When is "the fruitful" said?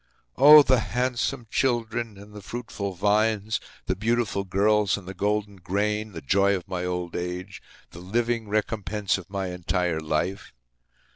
2.33-2.95